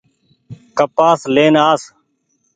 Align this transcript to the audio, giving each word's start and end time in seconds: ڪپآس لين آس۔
ڪپآس 0.77 1.19
لين 1.35 1.53
آس۔ 1.67 1.81